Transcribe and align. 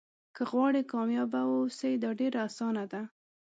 که 0.35 0.43
غواړئ 0.51 0.83
کامیابه 0.93 1.39
واوسئ 1.49 1.93
دا 2.03 2.09
ډېره 2.19 2.39
اسانه 2.47 2.83
ده. 2.91 3.01